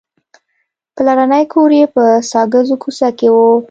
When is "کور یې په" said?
1.51-2.03